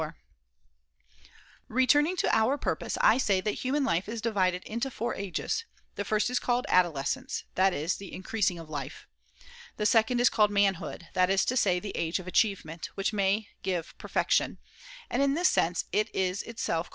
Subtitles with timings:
[1.67, 5.63] ]Returning to our purpose, I say that human Adoles life is divided into four ages.
[5.93, 9.05] The first is called cence adolescence, that is, the' increasing' of life.
[9.77, 13.49] The second is called' manhood,' that is to say, the age of achievement, which may
[13.61, 14.57] give per fection,
[15.07, 16.89] and in this sense it is itself called 348 THE CONVIVIO Ch.